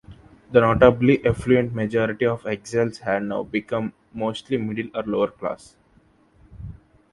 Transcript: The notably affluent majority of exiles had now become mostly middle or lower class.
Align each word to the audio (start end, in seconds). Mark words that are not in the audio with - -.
The 0.51 0.59
notably 0.61 1.23
affluent 1.23 1.75
majority 1.75 2.25
of 2.25 2.47
exiles 2.47 2.97
had 2.97 3.21
now 3.21 3.43
become 3.43 3.93
mostly 4.13 4.57
middle 4.57 4.89
or 4.97 5.03
lower 5.03 5.29
class. 5.29 5.75